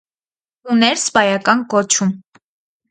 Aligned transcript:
Ուներ 0.75 0.97
սպայական 1.03 1.65
կոչում։ 1.77 2.15